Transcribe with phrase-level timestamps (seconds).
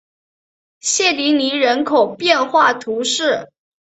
[0.79, 3.51] 谢迪尼人口变化图示